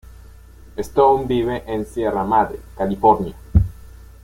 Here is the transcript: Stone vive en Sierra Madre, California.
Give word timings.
Stone 0.81 1.27
vive 1.27 1.61
en 1.67 1.85
Sierra 1.85 2.23
Madre, 2.23 2.59
California. 2.75 3.35